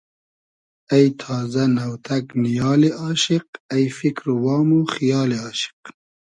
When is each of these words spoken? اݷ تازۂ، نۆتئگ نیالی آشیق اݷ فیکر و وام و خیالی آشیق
اݷ 0.93 1.05
تازۂ، 1.19 1.63
نۆتئگ 1.75 2.25
نیالی 2.43 2.91
آشیق 3.09 3.45
اݷ 3.73 3.83
فیکر 3.97 4.25
و 4.31 4.35
وام 4.43 4.67
و 4.77 4.79
خیالی 4.93 5.37
آشیق 5.49 5.79